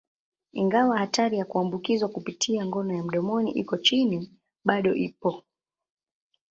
[0.53, 4.29] Ingawa hatari ya kuambukizwa kupitia ngono ya mdomoni iko chini,
[4.65, 5.43] bado ipo.